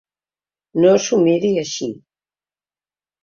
No 0.85 0.93
s’ho 1.03 1.19
miri 1.25 1.51
així. 1.63 1.91